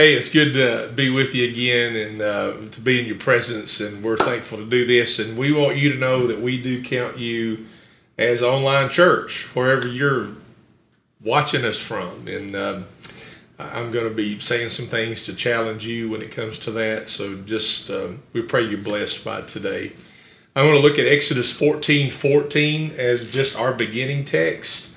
Hey, 0.00 0.14
it's 0.14 0.32
good 0.32 0.54
to 0.54 0.90
be 0.94 1.10
with 1.10 1.34
you 1.34 1.46
again 1.46 1.94
and 1.94 2.22
uh, 2.22 2.54
to 2.70 2.80
be 2.80 2.98
in 3.00 3.04
your 3.04 3.18
presence, 3.18 3.80
and 3.80 4.02
we're 4.02 4.16
thankful 4.16 4.56
to 4.56 4.64
do 4.64 4.86
this. 4.86 5.18
And 5.18 5.36
we 5.36 5.52
want 5.52 5.76
you 5.76 5.92
to 5.92 5.98
know 5.98 6.26
that 6.26 6.40
we 6.40 6.58
do 6.58 6.82
count 6.82 7.18
you 7.18 7.66
as 8.16 8.42
online 8.42 8.88
church 8.88 9.54
wherever 9.54 9.86
you're 9.86 10.28
watching 11.22 11.66
us 11.66 11.78
from. 11.78 12.26
And 12.26 12.56
um, 12.56 12.86
I'm 13.58 13.92
going 13.92 14.08
to 14.08 14.14
be 14.14 14.38
saying 14.38 14.70
some 14.70 14.86
things 14.86 15.26
to 15.26 15.34
challenge 15.34 15.86
you 15.86 16.08
when 16.08 16.22
it 16.22 16.32
comes 16.32 16.58
to 16.60 16.70
that. 16.70 17.10
So 17.10 17.36
just 17.36 17.90
um, 17.90 18.22
we 18.32 18.40
pray 18.40 18.62
you're 18.62 18.78
blessed 18.78 19.22
by 19.22 19.42
today. 19.42 19.92
I 20.56 20.62
want 20.62 20.76
to 20.76 20.82
look 20.82 20.98
at 20.98 21.04
Exodus 21.04 21.52
14 21.52 22.10
14 22.10 22.92
as 22.96 23.30
just 23.30 23.54
our 23.54 23.74
beginning 23.74 24.24
text. 24.24 24.89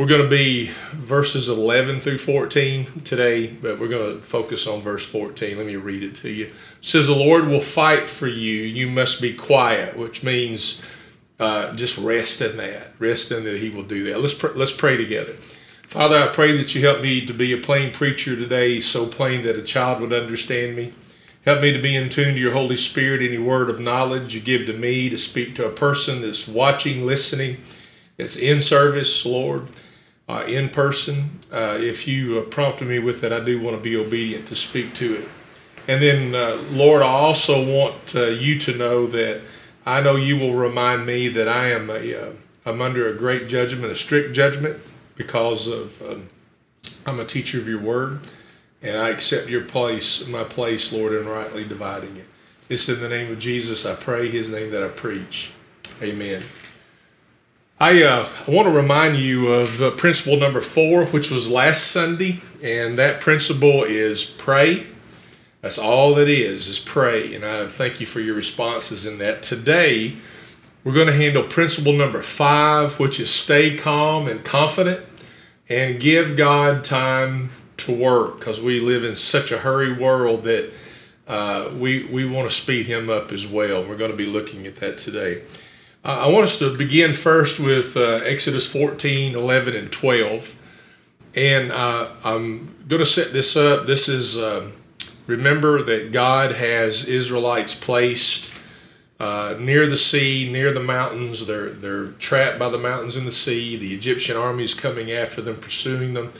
We're 0.00 0.06
going 0.06 0.22
to 0.22 0.30
be 0.30 0.70
verses 0.92 1.50
11 1.50 2.00
through 2.00 2.16
14 2.16 3.02
today, 3.02 3.48
but 3.48 3.78
we're 3.78 3.88
going 3.88 4.16
to 4.16 4.22
focus 4.22 4.66
on 4.66 4.80
verse 4.80 5.04
14. 5.04 5.58
Let 5.58 5.66
me 5.66 5.76
read 5.76 6.02
it 6.02 6.14
to 6.14 6.30
you. 6.30 6.46
It 6.46 6.52
says, 6.80 7.06
The 7.06 7.14
Lord 7.14 7.48
will 7.48 7.60
fight 7.60 8.08
for 8.08 8.26
you. 8.26 8.62
You 8.62 8.88
must 8.88 9.20
be 9.20 9.34
quiet, 9.34 9.98
which 9.98 10.24
means 10.24 10.82
uh, 11.38 11.74
just 11.74 11.98
rest 11.98 12.40
in 12.40 12.56
that. 12.56 12.94
Rest 12.98 13.30
in 13.30 13.44
that 13.44 13.58
He 13.58 13.68
will 13.68 13.82
do 13.82 14.04
that. 14.04 14.20
Let's, 14.20 14.32
pr- 14.32 14.56
let's 14.56 14.74
pray 14.74 14.96
together. 14.96 15.34
Father, 15.86 16.16
I 16.16 16.28
pray 16.28 16.56
that 16.56 16.74
you 16.74 16.80
help 16.80 17.02
me 17.02 17.26
to 17.26 17.34
be 17.34 17.52
a 17.52 17.58
plain 17.58 17.92
preacher 17.92 18.34
today, 18.34 18.80
so 18.80 19.06
plain 19.06 19.42
that 19.42 19.58
a 19.58 19.62
child 19.62 20.00
would 20.00 20.14
understand 20.14 20.76
me. 20.76 20.94
Help 21.44 21.60
me 21.60 21.74
to 21.74 21.82
be 21.82 21.94
in 21.94 22.08
tune 22.08 22.36
to 22.36 22.40
your 22.40 22.54
Holy 22.54 22.78
Spirit, 22.78 23.20
any 23.20 23.36
word 23.36 23.68
of 23.68 23.80
knowledge 23.80 24.34
you 24.34 24.40
give 24.40 24.64
to 24.64 24.72
me 24.72 25.10
to 25.10 25.18
speak 25.18 25.54
to 25.56 25.66
a 25.66 25.70
person 25.70 26.22
that's 26.22 26.48
watching, 26.48 27.04
listening, 27.04 27.58
that's 28.16 28.36
in 28.36 28.62
service, 28.62 29.26
Lord 29.26 29.68
uh, 30.30 30.44
in 30.44 30.68
person. 30.68 31.40
Uh, 31.50 31.76
if 31.80 32.06
you 32.06 32.38
uh, 32.38 32.42
prompted 32.42 32.86
me 32.86 32.98
with 33.00 33.24
it, 33.24 33.32
I 33.32 33.40
do 33.40 33.60
want 33.60 33.76
to 33.76 33.82
be 33.82 33.96
obedient 33.96 34.46
to 34.48 34.56
speak 34.56 34.94
to 34.94 35.16
it. 35.16 35.28
And 35.88 36.00
then, 36.00 36.34
uh, 36.34 36.62
Lord, 36.70 37.02
I 37.02 37.08
also 37.08 37.66
want 37.66 38.14
uh, 38.14 38.26
you 38.26 38.58
to 38.60 38.76
know 38.76 39.06
that 39.06 39.40
I 39.84 40.00
know 40.00 40.14
you 40.14 40.38
will 40.38 40.54
remind 40.54 41.04
me 41.04 41.26
that 41.28 41.48
I 41.48 41.70
am 41.70 41.90
a, 41.90 42.32
I'm 42.64 42.80
under 42.80 43.08
a 43.08 43.16
great 43.16 43.48
judgment, 43.48 43.90
a 43.90 43.96
strict 43.96 44.34
judgment, 44.34 44.78
because 45.16 45.66
of 45.66 46.00
um, 46.02 46.28
I'm 47.06 47.18
a 47.18 47.24
teacher 47.24 47.58
of 47.58 47.66
your 47.66 47.80
word, 47.80 48.20
and 48.82 48.96
I 48.96 49.08
accept 49.08 49.48
your 49.48 49.62
place, 49.62 50.26
my 50.28 50.44
place, 50.44 50.92
Lord, 50.92 51.12
in 51.12 51.26
rightly 51.26 51.64
dividing 51.64 52.16
it. 52.16 52.26
It's 52.68 52.88
in 52.88 53.00
the 53.00 53.08
name 53.08 53.32
of 53.32 53.40
Jesus 53.40 53.84
I 53.84 53.96
pray, 53.96 54.28
His 54.28 54.48
name 54.48 54.70
that 54.70 54.82
I 54.82 54.88
preach. 54.88 55.52
Amen. 56.00 56.44
I, 57.82 58.02
uh, 58.02 58.28
want 58.46 58.68
to 58.68 58.74
remind 58.74 59.16
you 59.16 59.48
of 59.48 59.80
uh, 59.80 59.90
principle 59.92 60.36
number 60.36 60.60
four, 60.60 61.06
which 61.06 61.30
was 61.30 61.48
last 61.48 61.86
Sunday, 61.86 62.42
and 62.62 62.98
that 62.98 63.22
principle 63.22 63.84
is 63.84 64.22
pray. 64.22 64.86
That's 65.62 65.78
all 65.78 66.14
that 66.16 66.28
is, 66.28 66.68
is 66.68 66.78
pray. 66.78 67.34
And 67.34 67.42
I 67.42 67.66
thank 67.68 67.98
you 67.98 68.04
for 68.04 68.20
your 68.20 68.34
responses 68.34 69.06
in 69.06 69.16
that. 69.20 69.42
Today, 69.42 70.18
we're 70.84 70.92
going 70.92 71.06
to 71.06 71.14
handle 71.14 71.42
principle 71.42 71.94
number 71.94 72.20
five, 72.20 73.00
which 73.00 73.18
is 73.18 73.30
stay 73.30 73.78
calm 73.78 74.28
and 74.28 74.44
confident 74.44 75.02
and 75.66 75.98
give 75.98 76.36
God 76.36 76.84
time 76.84 77.48
to 77.78 77.96
work 77.96 78.40
because 78.40 78.60
we 78.60 78.80
live 78.80 79.04
in 79.04 79.16
such 79.16 79.50
a 79.50 79.58
hurry 79.58 79.90
world 79.90 80.42
that 80.42 80.70
uh, 81.26 81.70
we, 81.74 82.04
we 82.04 82.28
want 82.28 82.46
to 82.46 82.54
speed 82.54 82.84
Him 82.84 83.08
up 83.08 83.32
as 83.32 83.46
well. 83.46 83.82
We're 83.82 83.96
going 83.96 84.10
to 84.10 84.16
be 84.18 84.26
looking 84.26 84.66
at 84.66 84.76
that 84.76 84.98
today. 84.98 85.44
Uh, 86.02 86.24
I 86.26 86.32
want 86.32 86.44
us 86.44 86.58
to 86.60 86.74
begin 86.74 87.12
first 87.12 87.60
with 87.60 87.94
uh, 87.94 88.20
Exodus 88.24 88.70
14, 88.72 89.34
11, 89.34 89.76
and 89.76 89.92
12. 89.92 90.58
And 91.34 91.70
uh, 91.70 92.08
I'm 92.24 92.74
going 92.88 93.00
to 93.00 93.06
set 93.06 93.34
this 93.34 93.54
up. 93.54 93.86
This 93.86 94.08
is, 94.08 94.38
um, 94.38 94.72
remember 95.26 95.82
that 95.82 96.10
God 96.10 96.52
has 96.52 97.06
Israelites 97.06 97.74
placed 97.74 98.50
uh, 99.18 99.56
near 99.60 99.86
the 99.86 99.98
sea, 99.98 100.48
near 100.50 100.72
the 100.72 100.80
mountains. 100.80 101.46
They're, 101.46 101.68
they're 101.68 102.12
trapped 102.12 102.58
by 102.58 102.70
the 102.70 102.78
mountains 102.78 103.18
in 103.18 103.26
the 103.26 103.32
sea. 103.32 103.76
The 103.76 103.94
Egyptian 103.94 104.38
army 104.38 104.64
is 104.64 104.72
coming 104.72 105.12
after 105.12 105.42
them, 105.42 105.56
pursuing 105.56 106.14
them. 106.14 106.32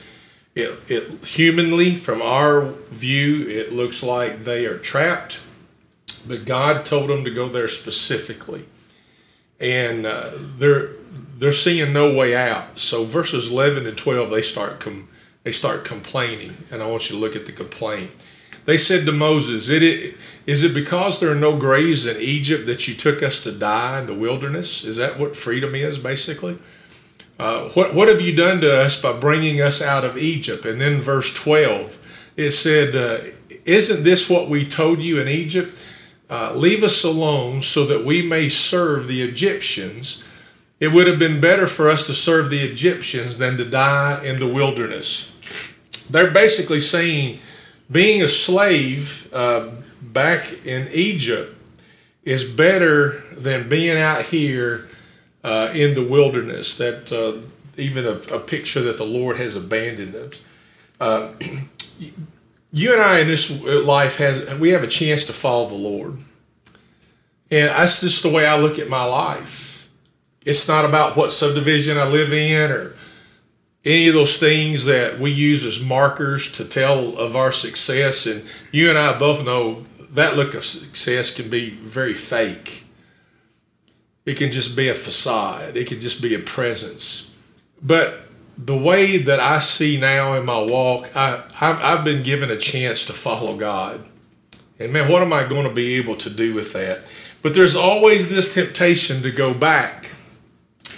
It, 0.54 0.81
it 0.88 1.25
humanly, 1.26 1.94
from 1.97 2.22
our 2.22 2.72
view, 2.91 3.47
it 3.47 3.72
looks 3.72 4.03
like 4.03 4.44
they 4.44 4.65
are 4.65 4.78
trapped, 4.78 5.38
but 6.26 6.47
God 6.47 6.87
told 6.87 7.10
them 7.10 7.25
to 7.25 7.31
go 7.31 7.47
there 7.50 7.69
specifically 7.69 8.65
and 9.60 10.06
uh, 10.06 10.31
they're 10.59 10.91
they're 11.38 11.53
seeing 11.53 11.93
no 11.93 12.15
way 12.15 12.37
out. 12.37 12.78
So 12.78 13.04
verses 13.04 13.50
eleven 13.50 13.87
and 13.87 13.97
twelve, 13.97 14.31
they 14.31 14.43
start 14.43 14.81
com- 14.81 15.09
they 15.44 15.53
start 15.53 15.84
complaining, 15.84 16.56
and 16.71 16.82
I 16.82 16.87
want 16.87 17.10
you 17.10 17.16
to 17.16 17.21
look 17.21 17.37
at 17.37 17.47
the 17.47 17.53
complaint. 17.53 18.10
They 18.66 18.76
said 18.78 19.06
to 19.06 19.12
Moses, 19.12 19.69
it, 19.69 20.16
"Is 20.47 20.65
it 20.65 20.75
because 20.75 21.19
there 21.19 21.31
are 21.31 21.37
no 21.37 21.56
graves 21.56 22.06
in 22.06 22.20
Egypt 22.20 22.66
that 22.66 22.87
you 22.88 22.94
took 22.94 23.22
us 23.22 23.43
to 23.44 23.53
die 23.53 24.00
in 24.00 24.06
the 24.06 24.15
wilderness? 24.15 24.84
Is 24.84 24.97
that 24.97 25.19
what 25.19 25.37
freedom 25.37 25.75
is, 25.75 25.99
basically?" 25.99 26.59
Uh, 27.41 27.70
what, 27.70 27.94
what 27.94 28.06
have 28.06 28.20
you 28.20 28.37
done 28.37 28.60
to 28.60 28.70
us 28.70 29.00
by 29.00 29.15
bringing 29.15 29.62
us 29.62 29.81
out 29.81 30.04
of 30.04 30.19
Egypt? 30.19 30.66
And 30.66 30.78
then 30.78 31.00
verse 31.00 31.32
12, 31.32 31.97
it 32.37 32.50
said, 32.50 32.94
uh, 32.94 33.16
Isn't 33.65 34.04
this 34.04 34.28
what 34.28 34.50
we 34.50 34.69
told 34.69 34.99
you 34.99 35.22
in 35.22 35.26
Egypt? 35.26 35.75
Uh, 36.31 36.55
leave 36.55 36.85
us 36.85 37.03
alone 37.03 37.61
so 37.61 37.85
that 37.85 38.05
we 38.05 38.23
may 38.23 38.49
serve 38.49 39.09
the 39.09 39.21
Egyptians. 39.21 40.23
It 40.79 40.89
would 40.89 41.09
have 41.09 41.19
been 41.19 41.41
better 41.41 41.67
for 41.67 41.91
us 41.91 42.07
to 42.07 42.15
serve 42.15 42.51
the 42.51 42.61
Egyptians 42.61 43.39
than 43.39 43.57
to 43.59 43.65
die 43.65 44.23
in 44.25 44.39
the 44.39 44.47
wilderness. 44.47 45.33
They're 46.09 46.31
basically 46.31 46.81
saying 46.81 47.41
being 47.91 48.23
a 48.23 48.29
slave 48.29 49.29
uh, 49.35 49.71
back 50.01 50.65
in 50.65 50.89
Egypt 50.93 51.57
is 52.25 52.49
better 52.49 53.23
than 53.33 53.69
being 53.69 53.99
out 53.99 54.27
here 54.27 54.89
uh, 55.43 55.73
in 55.75 55.95
the 55.95 56.05
wilderness. 56.05 56.77
That 56.77 57.12
uh, 57.12 57.41
even 57.77 58.07
a, 58.07 58.35
a, 58.35 58.39
picture 58.39 58.83
that 58.83 58.99
the 58.99 59.07
Lord 59.07 59.39
has 59.39 59.57
abandoned 59.57 60.15
us. 60.15 61.37
You 62.72 62.92
and 62.92 63.03
I 63.03 63.20
in 63.20 63.28
this 63.28 63.62
life 63.62 64.16
has 64.19 64.58
we 64.58 64.70
have 64.70 64.82
a 64.82 64.88
chance 64.88 65.26
to 65.26 65.32
follow 65.32 65.69
the 65.69 65.75
Lord. 65.75 66.19
And 67.50 67.69
that's 67.69 68.00
just 68.00 68.22
the 68.22 68.31
way 68.31 68.47
I 68.47 68.56
look 68.56 68.78
at 68.78 68.88
my 68.88 69.04
life. 69.04 69.88
It's 70.44 70.69
not 70.69 70.84
about 70.84 71.16
what 71.16 71.32
subdivision 71.32 71.98
I 71.98 72.06
live 72.06 72.32
in 72.32 72.70
or 72.70 72.94
any 73.84 74.08
of 74.08 74.14
those 74.14 74.38
things 74.38 74.84
that 74.84 75.19
we 75.19 75.31
use 75.31 75.64
as 75.64 75.81
markers 75.81 76.53
to 76.53 76.64
tell 76.64 77.16
of 77.19 77.34
our 77.34 77.50
success. 77.50 78.26
And 78.26 78.44
you 78.70 78.88
and 78.88 78.98
I 78.98 79.19
both 79.19 79.44
know 79.44 79.84
that 80.10 80.37
look 80.37 80.54
of 80.54 80.64
success 80.64 81.34
can 81.34 81.50
be 81.50 81.70
very 81.70 82.14
fake. 82.14 82.84
It 84.26 84.37
can 84.37 84.52
just 84.52 84.76
be 84.76 84.88
a 84.88 84.94
facade. 84.94 85.76
It 85.76 85.88
can 85.88 86.00
just 86.00 86.22
be 86.22 86.34
a 86.34 86.38
presence. 86.38 87.34
But 87.82 88.30
the 88.66 88.76
way 88.76 89.16
that 89.16 89.41
I 89.41 89.59
see 89.59 89.98
now 89.98 90.34
in 90.34 90.44
my 90.44 90.60
walk, 90.60 91.16
I, 91.16 91.43
I've, 91.60 91.81
I've 91.82 92.04
been 92.04 92.22
given 92.22 92.50
a 92.50 92.59
chance 92.59 93.06
to 93.06 93.12
follow 93.12 93.56
God. 93.56 94.04
And 94.78 94.93
man, 94.93 95.10
what 95.10 95.22
am 95.22 95.32
I 95.32 95.44
going 95.44 95.66
to 95.66 95.72
be 95.72 95.94
able 95.94 96.16
to 96.16 96.31
do 96.31 96.54
with 96.54 96.72
that? 96.75 97.00
But 97.43 97.54
there's 97.54 97.75
always 97.75 98.28
this 98.28 98.53
temptation 98.53 99.22
to 99.22 99.31
go 99.31 99.54
back, 99.54 100.10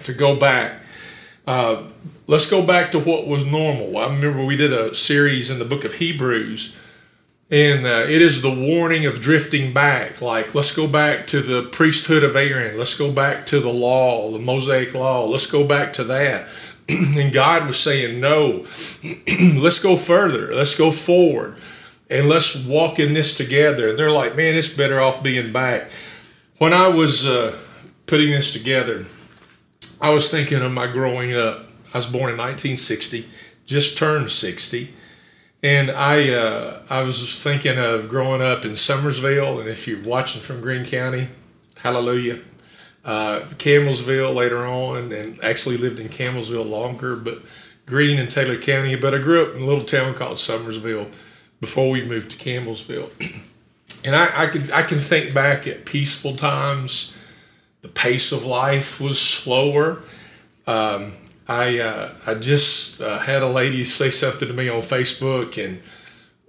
to 0.05 0.13
go 0.13 0.37
back. 0.37 0.81
Uh, 1.47 1.85
let's 2.27 2.51
go 2.51 2.65
back 2.67 2.91
to 2.93 2.99
what 2.99 3.27
was 3.27 3.45
normal. 3.45 3.97
I 3.97 4.07
remember 4.07 4.45
we 4.45 4.57
did 4.57 4.73
a 4.73 4.95
series 4.95 5.51
in 5.51 5.59
the 5.61 5.65
book 5.65 5.85
of 5.85 5.95
Hebrews, 5.95 6.75
and 7.51 7.87
uh, 7.87 8.07
it 8.09 8.23
is 8.23 8.43
the 8.43 8.51
warning 8.51 9.07
of 9.07 9.21
drifting 9.21 9.73
back. 9.73 10.21
Like, 10.21 10.55
let's 10.55 10.75
go 10.75 10.89
back 10.89 11.29
to 11.29 11.43
the 11.43 11.69
priesthood 11.69 12.25
of 12.25 12.35
Aaron. 12.35 12.77
Let's 12.77 12.97
go 12.97 13.13
back 13.13 13.47
to 13.47 13.61
the 13.61 13.73
law, 13.73 14.31
the 14.31 14.39
Mosaic 14.39 14.95
law. 14.95 15.27
Let's 15.27 15.47
go 15.47 15.65
back 15.65 15.93
to 15.95 16.05
that. 16.05 16.49
and 16.89 17.33
God 17.33 17.67
was 17.67 17.79
saying, 17.79 18.21
no, 18.21 18.67
let's 19.57 19.83
go 19.83 19.97
further. 19.97 20.55
Let's 20.55 20.77
go 20.77 20.91
forward 20.91 21.57
and 22.11 22.29
let's 22.29 22.65
walk 22.65 22.99
in 22.99 23.15
this 23.15 23.37
together. 23.37 23.91
And 23.91 23.99
they're 23.99 24.11
like, 24.11 24.37
man, 24.37 24.55
it's 24.55 24.73
better 24.73 25.01
off 25.01 25.23
being 25.23 25.53
back. 25.53 25.91
When 26.59 26.73
I 26.73 26.89
was 26.89 27.27
uh, 27.27 27.57
putting 28.07 28.31
this 28.31 28.53
together, 28.53 29.07
I 30.01 30.11
was 30.11 30.31
thinking 30.31 30.63
of 30.63 30.73
my 30.73 30.87
growing 30.87 31.35
up. 31.35 31.69
I 31.95 31.99
was 31.99 32.07
born 32.07 32.31
in 32.31 32.39
1960, 32.39 33.29
just 33.67 33.99
turned 33.99 34.31
60. 34.31 34.95
And 35.65 35.91
I 35.93 36.31
uh, 36.31 36.83
I 36.91 37.03
was 37.03 37.41
thinking 37.41 37.79
of 37.79 38.09
growing 38.09 38.43
up 38.43 38.65
in 38.65 38.73
Summersville, 38.73 39.61
and 39.61 39.69
if 39.69 39.87
you're 39.87 40.03
watching 40.03 40.43
from 40.43 40.61
Green 40.61 40.85
County, 40.85 41.29
hallelujah 41.77 42.41
uh, 43.05 43.41
Campbellsville 43.59 44.35
later 44.35 44.65
on, 44.65 45.13
and 45.13 45.43
actually 45.43 45.77
lived 45.77 45.99
in 45.99 46.09
Campbellsville 46.09 46.69
longer, 46.69 47.17
but 47.17 47.39
Green 47.87 48.19
and 48.19 48.31
Taylor 48.31 48.59
County. 48.59 48.95
But 48.95 49.15
I 49.15 49.19
grew 49.19 49.43
up 49.43 49.55
in 49.55 49.63
a 49.63 49.67
little 49.67 49.85
town 49.85 50.15
called 50.15 50.39
Summersville 50.39 51.11
before 51.61 51.91
we 51.91 52.05
moved 52.05 52.31
to 52.33 52.37
Campbellsville. 52.37 53.11
and 54.05 54.17
I, 54.17 54.45
I, 54.45 54.47
could, 54.47 54.71
I 54.71 54.83
can 54.83 54.99
think 54.99 55.35
back 55.35 55.67
at 55.67 55.85
peaceful 55.85 56.37
times. 56.37 57.17
The 57.83 57.89
pace 57.89 58.31
of 58.31 58.45
life 58.45 59.01
was 59.01 59.21
slower. 59.21 60.03
Um, 60.67 61.15
I, 61.49 61.81
uh, 61.81 62.13
I 62.27 62.35
just 62.35 63.01
uh, 63.01 63.19
had 63.19 63.43
a 63.43 63.49
lady 63.49 63.85
say 63.85 64.11
something 64.11 64.47
to 64.47 64.55
me 64.55 64.69
on 64.69 64.83
Facebook, 64.83 65.63
and 65.63 65.83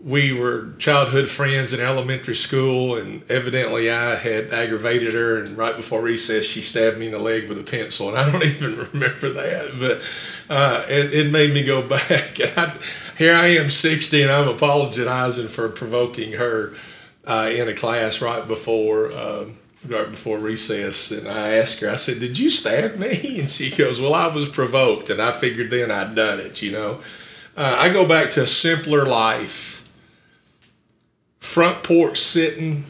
we 0.03 0.33
were 0.33 0.73
childhood 0.79 1.29
friends 1.29 1.71
in 1.71 1.79
elementary 1.79 2.35
school, 2.35 2.97
and 2.97 3.23
evidently 3.31 3.89
I 3.89 4.15
had 4.15 4.53
aggravated 4.53 5.13
her. 5.13 5.41
And 5.41 5.57
right 5.57 5.75
before 5.77 6.01
recess, 6.01 6.45
she 6.45 6.61
stabbed 6.61 6.97
me 6.97 7.05
in 7.05 7.13
the 7.13 7.19
leg 7.19 7.47
with 7.47 7.57
a 7.57 7.63
pencil, 7.63 8.09
and 8.09 8.17
I 8.17 8.29
don't 8.29 8.43
even 8.43 8.87
remember 8.91 9.29
that. 9.29 9.79
But 9.79 10.53
uh, 10.53 10.83
it, 10.89 11.13
it, 11.13 11.31
made 11.31 11.53
me 11.53 11.63
go 11.63 11.81
back. 11.87 12.37
I, 12.57 12.75
here 13.17 13.33
I 13.33 13.47
am, 13.47 13.69
sixty, 13.69 14.21
and 14.21 14.31
I'm 14.31 14.49
apologizing 14.49 15.47
for 15.47 15.69
provoking 15.69 16.33
her 16.33 16.73
uh, 17.25 17.49
in 17.53 17.69
a 17.69 17.73
class 17.73 18.21
right 18.21 18.45
before. 18.45 19.11
Uh, 19.11 19.45
right 19.87 20.09
before 20.09 20.37
recess, 20.37 21.11
and 21.11 21.27
I 21.27 21.55
asked 21.55 21.81
her, 21.81 21.89
I 21.89 21.97
said, 21.97 22.19
Did 22.19 22.39
you 22.39 22.49
stab 22.49 22.97
me? 22.97 23.39
And 23.41 23.51
she 23.51 23.69
goes, 23.69 23.99
Well, 23.99 24.13
I 24.13 24.27
was 24.27 24.47
provoked, 24.47 25.09
and 25.09 25.21
I 25.21 25.33
figured 25.33 25.71
then 25.71 25.91
I'd 25.91 26.15
done 26.15 26.39
it, 26.39 26.61
you 26.61 26.71
know. 26.71 27.01
Uh, 27.57 27.75
I 27.77 27.89
go 27.89 28.07
back 28.07 28.31
to 28.31 28.43
a 28.43 28.47
simpler 28.47 29.05
life 29.05 29.82
front 31.53 31.83
porch 31.83 32.19
sitting, 32.19 32.83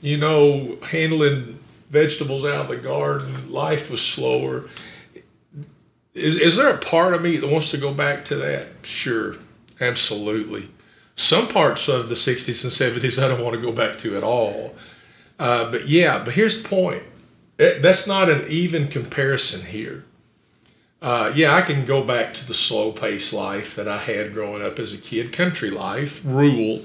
you 0.00 0.16
know, 0.16 0.78
handling 0.84 1.58
vegetables 1.90 2.44
out 2.44 2.60
of 2.60 2.68
the 2.68 2.76
garden. 2.76 3.50
Life 3.50 3.90
was 3.90 4.00
slower. 4.00 4.68
Is, 6.14 6.38
is 6.38 6.56
there 6.56 6.72
a 6.72 6.78
part 6.78 7.12
of 7.12 7.22
me 7.22 7.38
that 7.38 7.50
wants 7.50 7.72
to 7.72 7.78
go 7.78 7.92
back 7.92 8.24
to 8.26 8.36
that? 8.36 8.68
Sure, 8.82 9.34
absolutely. 9.80 10.68
Some 11.16 11.48
parts 11.48 11.88
of 11.88 12.08
the 12.08 12.14
60s 12.14 12.62
and 12.62 13.02
70s 13.02 13.20
I 13.20 13.26
don't 13.26 13.42
want 13.42 13.56
to 13.56 13.60
go 13.60 13.72
back 13.72 13.98
to 13.98 14.16
at 14.16 14.22
all. 14.22 14.76
Uh, 15.40 15.68
but 15.68 15.88
yeah, 15.88 16.22
but 16.24 16.34
here's 16.34 16.62
the 16.62 16.68
point 16.68 17.02
it, 17.58 17.82
that's 17.82 18.06
not 18.06 18.30
an 18.30 18.44
even 18.48 18.86
comparison 18.86 19.66
here. 19.66 20.04
Uh, 21.00 21.32
yeah, 21.34 21.52
I 21.52 21.62
can 21.62 21.84
go 21.84 22.04
back 22.04 22.32
to 22.34 22.46
the 22.46 22.54
slow 22.54 22.92
paced 22.92 23.32
life 23.32 23.74
that 23.74 23.88
I 23.88 23.96
had 23.96 24.32
growing 24.32 24.64
up 24.64 24.78
as 24.78 24.94
a 24.94 24.98
kid, 24.98 25.32
country 25.32 25.68
life, 25.68 26.22
rural, 26.24 26.82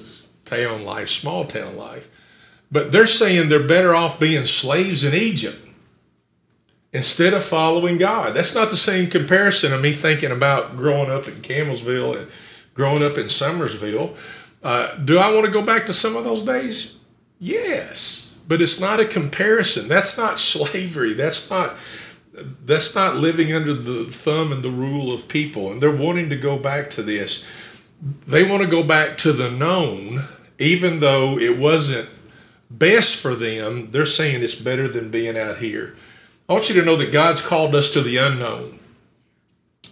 town 0.48 0.84
life, 0.84 1.10
small 1.10 1.46
town 1.46 1.78
life. 1.78 2.10
But 2.72 2.92
they're 2.92 3.08
saying 3.08 3.50
they're 3.50 3.66
better 3.66 3.96
off 3.96 4.20
being 4.20 4.46
slaves 4.46 5.04
in 5.04 5.14
Egypt 5.14 5.60
instead 6.92 7.34
of 7.34 7.44
following 7.44 7.98
God. 7.98 8.34
That's 8.34 8.56
not 8.56 8.70
the 8.70 8.78
same 8.78 9.10
comparison 9.10 9.74
of 9.74 9.82
me 9.82 9.92
thinking 9.92 10.32
about 10.32 10.76
growing 10.76 11.12
up 11.12 11.28
in 11.28 11.36
Campbellsville 11.36 12.18
and 12.18 12.32
growing 12.74 13.04
up 13.04 13.18
in 13.18 13.26
Summersville. 13.28 14.16
Uh, 14.64 14.96
do 14.98 15.18
I 15.18 15.34
want 15.34 15.46
to 15.46 15.52
go 15.52 15.62
back 15.62 15.86
to 15.86 15.94
some 15.94 16.16
of 16.16 16.24
those 16.24 16.44
days? 16.44 16.96
Yes, 17.40 18.36
but 18.48 18.62
it's 18.62 18.80
not 18.80 19.00
a 19.00 19.06
comparison. 19.06 19.88
That's 19.88 20.18
not 20.18 20.40
slavery. 20.40 21.14
That's 21.14 21.50
not 21.50 21.76
that's 22.64 22.94
not 22.94 23.16
living 23.16 23.52
under 23.52 23.74
the 23.74 24.06
thumb 24.06 24.52
and 24.52 24.62
the 24.62 24.70
rule 24.70 25.12
of 25.12 25.28
people. 25.28 25.72
And 25.72 25.82
they're 25.82 25.90
wanting 25.90 26.30
to 26.30 26.36
go 26.36 26.58
back 26.58 26.92
to 26.92 27.02
this. 27.02 27.44
They 28.28 28.44
want 28.44 28.62
to 28.62 28.70
go 28.70 28.84
back 28.84 29.18
to 29.20 29.34
the 29.34 29.50
known 29.50 30.26
even 30.60 31.00
though 31.00 31.38
it 31.38 31.58
wasn't 31.58 32.10
best 32.70 33.16
for 33.16 33.36
them, 33.36 33.92
they're 33.92 34.06
saying 34.06 34.44
it's 34.44 34.56
better 34.56 34.88
than 34.88 35.10
being 35.10 35.38
out 35.38 35.58
here. 35.58 35.96
I 36.50 36.54
want 36.54 36.70
you 36.70 36.76
to 36.76 36.86
know 36.86 36.96
that 36.96 37.12
God's 37.12 37.42
called 37.42 37.76
us 37.76 37.92
to 37.92 38.02
the 38.02 38.18
unknown. 38.18 38.80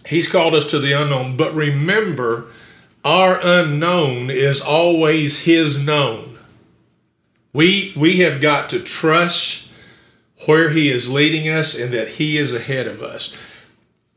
He's 0.06 0.28
called 0.28 0.54
us 0.54 0.70
to 0.70 0.78
the 0.78 0.92
unknown, 0.92 1.36
but 1.36 1.54
remember, 1.54 2.46
our 3.04 3.38
unknown 3.42 4.30
is 4.30 4.60
always 4.60 5.40
His 5.40 5.84
known. 5.84 6.38
We, 7.52 7.92
we 7.96 8.18
have 8.18 8.40
got 8.40 8.70
to 8.70 8.80
trust 8.80 9.70
where 10.44 10.70
He 10.70 10.88
is 10.88 11.10
leading 11.10 11.48
us 11.48 11.78
and 11.78 11.92
that 11.92 12.08
He 12.08 12.36
is 12.36 12.54
ahead 12.54 12.86
of 12.86 13.02
us. 13.02 13.34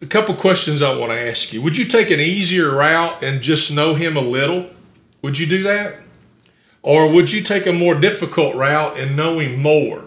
A 0.01 0.05
couple 0.05 0.33
questions 0.35 0.81
I 0.81 0.95
want 0.95 1.11
to 1.11 1.19
ask 1.19 1.51
you. 1.51 1.61
Would 1.61 1.77
you 1.77 1.85
take 1.85 2.09
an 2.09 2.19
easier 2.19 2.71
route 2.73 3.21
and 3.23 3.41
just 3.41 3.73
know 3.73 3.95
Him 3.95 4.15
a 4.15 4.21
little? 4.21 4.69
Would 5.21 5.37
you 5.37 5.45
do 5.45 5.63
that? 5.63 5.95
Or 6.81 7.11
would 7.11 7.31
you 7.31 7.41
take 7.41 7.67
a 7.67 7.73
more 7.73 7.99
difficult 7.99 8.55
route 8.55 8.97
and 8.97 9.15
knowing 9.15 9.61
more? 9.61 10.05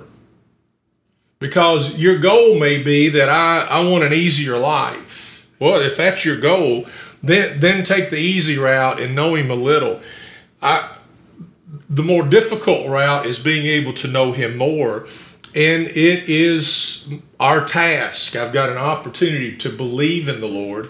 Because 1.38 1.98
your 1.98 2.18
goal 2.18 2.58
may 2.58 2.82
be 2.82 3.08
that 3.08 3.28
I, 3.28 3.66
I 3.68 3.88
want 3.88 4.04
an 4.04 4.12
easier 4.12 4.56
life. 4.56 5.48
Well, 5.58 5.80
if 5.80 5.96
that's 5.96 6.24
your 6.24 6.40
goal, 6.40 6.86
then 7.22 7.60
then 7.60 7.84
take 7.84 8.10
the 8.10 8.16
easy 8.16 8.58
route 8.58 9.00
and 9.00 9.14
know 9.14 9.34
him 9.34 9.50
a 9.50 9.54
little. 9.54 10.00
I 10.60 10.96
the 11.88 12.02
more 12.02 12.24
difficult 12.24 12.88
route 12.88 13.26
is 13.26 13.38
being 13.38 13.66
able 13.66 13.92
to 13.94 14.08
know 14.08 14.32
him 14.32 14.56
more. 14.56 15.06
And 15.54 15.88
it 15.88 16.28
is 16.28 17.06
our 17.38 17.64
task. 17.64 18.36
I've 18.36 18.54
got 18.54 18.70
an 18.70 18.78
opportunity 18.78 19.56
to 19.58 19.68
believe 19.68 20.28
in 20.28 20.40
the 20.40 20.46
Lord 20.46 20.88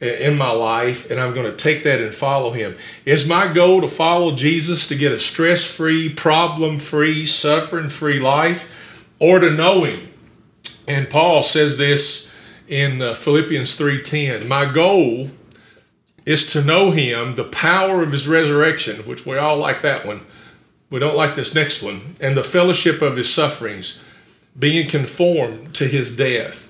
in 0.00 0.38
my 0.38 0.50
life, 0.50 1.10
and 1.10 1.20
I'm 1.20 1.34
going 1.34 1.50
to 1.50 1.56
take 1.56 1.82
that 1.84 2.00
and 2.00 2.14
follow 2.14 2.52
him. 2.52 2.76
Is 3.04 3.28
my 3.28 3.52
goal 3.52 3.82
to 3.82 3.88
follow 3.88 4.34
Jesus 4.34 4.88
to 4.88 4.96
get 4.96 5.12
a 5.12 5.20
stress 5.20 5.66
free, 5.66 6.08
problem 6.08 6.78
free, 6.78 7.26
suffering 7.26 7.90
free 7.90 8.18
life, 8.18 9.06
or 9.18 9.40
to 9.40 9.50
know 9.50 9.84
him? 9.84 10.08
And 10.88 11.10
Paul 11.10 11.42
says 11.42 11.76
this 11.76 12.32
in 12.66 13.02
uh, 13.02 13.14
Philippians 13.14 13.76
3:10. 13.78 14.48
My 14.48 14.64
goal 14.64 15.30
is 16.24 16.50
to 16.52 16.62
know 16.62 16.92
him, 16.92 17.34
the 17.34 17.44
power 17.44 18.02
of 18.02 18.12
his 18.12 18.26
resurrection, 18.26 19.06
which 19.06 19.26
we 19.26 19.36
all 19.36 19.58
like 19.58 19.82
that 19.82 20.06
one. 20.06 20.22
We 20.88 20.98
don't 20.98 21.16
like 21.16 21.34
this 21.34 21.54
next 21.54 21.82
one, 21.82 22.16
and 22.20 22.36
the 22.36 22.42
fellowship 22.42 23.02
of 23.02 23.16
his 23.16 23.32
sufferings, 23.32 24.00
being 24.58 24.88
conformed 24.88 25.74
to 25.74 25.86
his 25.86 26.16
death. 26.16 26.66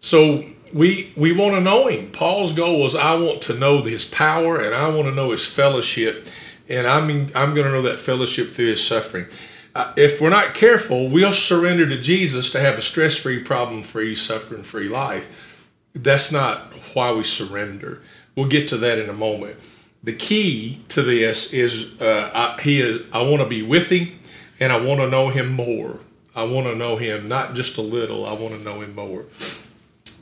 So 0.00 0.44
we 0.72 1.12
we 1.16 1.32
want 1.32 1.54
to 1.54 1.60
know 1.60 1.88
him. 1.88 2.10
Paul's 2.10 2.52
goal 2.52 2.80
was 2.80 2.94
I 2.94 3.14
want 3.14 3.42
to 3.42 3.54
know 3.54 3.82
his 3.82 4.06
power 4.06 4.60
and 4.60 4.74
I 4.74 4.88
want 4.88 5.08
to 5.08 5.14
know 5.14 5.30
his 5.30 5.46
fellowship, 5.46 6.26
and 6.68 6.86
I'm 6.86 7.10
I'm 7.34 7.54
going 7.54 7.66
to 7.66 7.72
know 7.72 7.82
that 7.82 7.98
fellowship 7.98 8.50
through 8.50 8.68
his 8.68 8.86
suffering. 8.86 9.26
Uh, 9.74 9.92
if 9.96 10.20
we're 10.20 10.30
not 10.30 10.54
careful, 10.54 11.08
we'll 11.08 11.32
surrender 11.32 11.88
to 11.88 12.00
Jesus 12.00 12.52
to 12.52 12.60
have 12.60 12.78
a 12.78 12.82
stress-free, 12.82 13.42
problem-free, 13.42 14.14
suffering-free 14.14 14.88
life. 14.88 15.68
That's 15.94 16.30
not 16.30 16.72
why 16.94 17.12
we 17.12 17.24
surrender. 17.24 18.00
We'll 18.36 18.46
get 18.46 18.68
to 18.68 18.76
that 18.76 19.00
in 19.00 19.08
a 19.08 19.14
moment. 19.14 19.56
The 20.04 20.12
key 20.12 20.84
to 20.90 21.02
this 21.02 21.52
is 21.52 22.00
uh, 22.00 22.30
I, 22.32 22.62
he 22.62 22.80
is, 22.80 23.02
I 23.12 23.22
want 23.22 23.42
to 23.42 23.48
be 23.48 23.62
with 23.62 23.90
him, 23.90 24.18
and 24.60 24.72
I 24.72 24.80
want 24.80 25.00
to 25.00 25.08
know 25.08 25.28
him 25.28 25.52
more. 25.52 25.98
I 26.36 26.44
want 26.44 26.66
to 26.66 26.76
know 26.76 26.96
him 26.96 27.28
not 27.28 27.54
just 27.54 27.78
a 27.78 27.82
little. 27.82 28.26
I 28.26 28.32
want 28.32 28.54
to 28.54 28.62
know 28.62 28.80
him 28.80 28.94
more. 28.94 29.24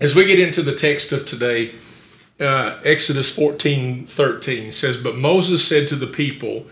As 0.03 0.17
we 0.17 0.25
get 0.25 0.41
into 0.41 0.63
the 0.63 0.75
text 0.75 1.13
of 1.13 1.25
today, 1.25 1.77
uh, 2.41 2.77
Exodus 2.85 3.33
14 3.33 4.05
13 4.09 4.73
says, 4.73 4.97
But 4.97 5.17
Moses 5.17 5.65
said 5.65 5.87
to 5.89 5.95
the 5.95 6.09
people, 6.09 6.67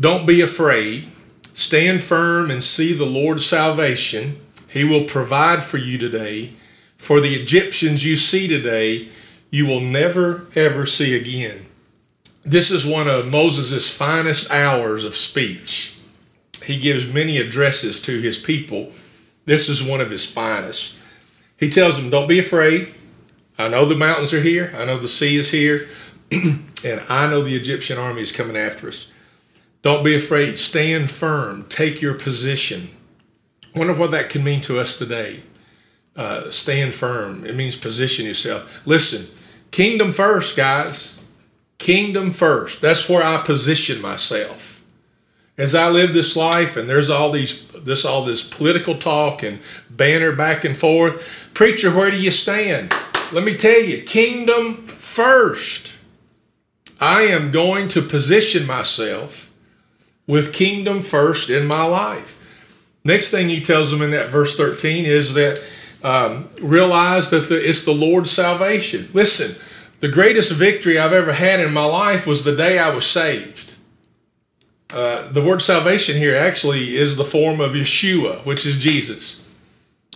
Don't 0.00 0.24
be 0.24 0.40
afraid, 0.40 1.12
stand 1.52 2.02
firm 2.02 2.50
and 2.50 2.64
see 2.64 2.94
the 2.94 3.04
Lord's 3.04 3.44
salvation. 3.44 4.40
He 4.66 4.82
will 4.82 5.04
provide 5.04 5.62
for 5.62 5.76
you 5.76 5.98
today. 5.98 6.54
For 6.96 7.20
the 7.20 7.34
Egyptians 7.34 8.06
you 8.06 8.16
see 8.16 8.48
today, 8.48 9.10
you 9.50 9.66
will 9.66 9.82
never 9.82 10.46
ever 10.56 10.86
see 10.86 11.14
again. 11.14 11.66
This 12.44 12.70
is 12.70 12.86
one 12.86 13.08
of 13.08 13.30
Moses' 13.30 13.92
finest 13.92 14.50
hours 14.50 15.04
of 15.04 15.16
speech. 15.16 15.98
He 16.64 16.80
gives 16.80 17.06
many 17.06 17.36
addresses 17.36 18.00
to 18.02 18.22
his 18.22 18.38
people. 18.38 18.92
This 19.44 19.68
is 19.68 19.84
one 19.84 20.00
of 20.00 20.10
his 20.10 20.24
finest. 20.24 20.94
He 21.58 21.68
tells 21.68 21.96
them, 21.96 22.10
Don't 22.10 22.28
be 22.28 22.38
afraid. 22.38 22.94
I 23.58 23.68
know 23.68 23.84
the 23.84 23.96
mountains 23.96 24.32
are 24.32 24.40
here. 24.40 24.72
I 24.76 24.84
know 24.84 24.98
the 24.98 25.08
sea 25.08 25.36
is 25.36 25.50
here. 25.50 25.88
and 26.30 27.02
I 27.08 27.28
know 27.28 27.42
the 27.42 27.56
Egyptian 27.56 27.98
army 27.98 28.22
is 28.22 28.32
coming 28.32 28.56
after 28.56 28.88
us. 28.88 29.10
Don't 29.82 30.04
be 30.04 30.14
afraid. 30.14 30.58
Stand 30.58 31.10
firm. 31.10 31.64
Take 31.68 32.00
your 32.00 32.14
position. 32.14 32.88
I 33.74 33.78
wonder 33.78 33.94
what 33.94 34.12
that 34.12 34.30
can 34.30 34.44
mean 34.44 34.60
to 34.62 34.78
us 34.78 34.96
today. 34.96 35.42
Uh, 36.16 36.50
stand 36.50 36.94
firm. 36.94 37.44
It 37.44 37.54
means 37.54 37.76
position 37.76 38.26
yourself. 38.26 38.82
Listen, 38.86 39.26
kingdom 39.70 40.12
first, 40.12 40.56
guys. 40.56 41.18
Kingdom 41.78 42.32
first. 42.32 42.80
That's 42.80 43.08
where 43.08 43.22
I 43.22 43.42
position 43.42 44.00
myself 44.00 44.77
as 45.58 45.74
I 45.74 45.90
live 45.90 46.14
this 46.14 46.36
life 46.36 46.76
and 46.76 46.88
there's 46.88 47.10
all 47.10 47.32
these 47.32 47.66
this 47.68 48.04
all 48.04 48.24
this 48.24 48.42
political 48.42 48.96
talk 48.96 49.42
and 49.42 49.58
banner 49.90 50.32
back 50.32 50.64
and 50.64 50.76
forth, 50.76 51.50
preacher, 51.52 51.94
where 51.94 52.10
do 52.10 52.16
you 52.16 52.30
stand? 52.30 52.94
Let 53.32 53.44
me 53.44 53.56
tell 53.56 53.82
you, 53.82 54.02
kingdom 54.02 54.86
first. 54.86 55.94
I 57.00 57.22
am 57.22 57.52
going 57.52 57.88
to 57.88 58.02
position 58.02 58.66
myself 58.66 59.52
with 60.26 60.52
kingdom 60.52 61.02
first 61.02 61.50
in 61.50 61.66
my 61.66 61.84
life. 61.84 62.34
Next 63.04 63.30
thing 63.30 63.48
he 63.48 63.60
tells 63.60 63.90
them 63.90 64.02
in 64.02 64.10
that 64.12 64.30
verse 64.30 64.56
13 64.56 65.04
is 65.04 65.34
that 65.34 65.64
um, 66.02 66.48
realize 66.60 67.30
that 67.30 67.48
the, 67.48 67.68
it's 67.68 67.84
the 67.84 67.92
Lord's 67.92 68.30
salvation. 68.30 69.08
Listen, 69.12 69.60
the 70.00 70.08
greatest 70.08 70.52
victory 70.52 70.98
I've 70.98 71.12
ever 71.12 71.32
had 71.32 71.60
in 71.60 71.72
my 71.72 71.84
life 71.84 72.26
was 72.26 72.44
the 72.44 72.54
day 72.54 72.78
I 72.78 72.94
was 72.94 73.06
saved. 73.06 73.57
Uh, 74.90 75.28
the 75.30 75.42
word 75.42 75.60
salvation 75.60 76.16
here 76.16 76.34
actually 76.34 76.96
is 76.96 77.16
the 77.16 77.24
form 77.24 77.60
of 77.60 77.72
Yeshua, 77.72 78.44
which 78.44 78.64
is 78.64 78.78
Jesus. 78.78 79.44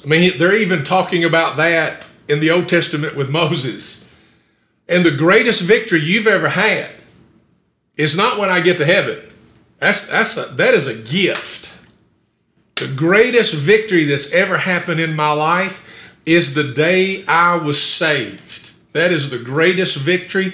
I 0.02 0.06
mean, 0.06 0.38
they're 0.38 0.56
even 0.56 0.82
talking 0.82 1.24
about 1.24 1.56
that 1.58 2.06
in 2.28 2.40
the 2.40 2.50
Old 2.50 2.68
Testament 2.68 3.14
with 3.14 3.30
Moses. 3.40 4.16
And 4.88 5.04
the 5.04 5.10
greatest 5.10 5.62
victory 5.62 6.00
you've 6.00 6.26
ever 6.26 6.48
had 6.48 6.90
is 7.96 8.16
not 8.16 8.38
when 8.38 8.50
I 8.50 8.60
get 8.60 8.78
to 8.78 8.84
heaven. 8.84 9.20
That's 9.78 10.06
that's 10.06 10.36
a, 10.36 10.44
that 10.54 10.74
is 10.74 10.86
a 10.86 10.94
gift. 10.94 11.76
The 12.76 12.88
greatest 12.88 13.54
victory 13.54 14.04
that's 14.04 14.32
ever 14.32 14.56
happened 14.56 15.00
in 15.00 15.14
my 15.14 15.32
life 15.32 15.88
is 16.24 16.54
the 16.54 16.72
day 16.72 17.24
I 17.26 17.56
was 17.56 17.80
saved. 17.80 18.70
That 18.92 19.12
is 19.12 19.30
the 19.30 19.38
greatest 19.38 19.96
victory. 19.96 20.52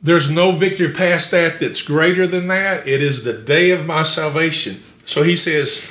There's 0.00 0.30
no 0.30 0.52
victory 0.52 0.92
past 0.92 1.30
that 1.32 1.58
that's 1.58 1.82
greater 1.82 2.26
than 2.26 2.48
that. 2.48 2.86
It 2.86 3.02
is 3.02 3.24
the 3.24 3.32
day 3.32 3.70
of 3.70 3.86
my 3.86 4.04
salvation. 4.04 4.80
So 5.06 5.22
he 5.22 5.34
says, 5.34 5.86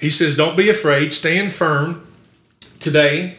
he 0.00 0.08
says, 0.08 0.36
don't 0.36 0.56
be 0.56 0.70
afraid, 0.70 1.12
stand 1.12 1.52
firm 1.52 2.06
today. 2.80 3.36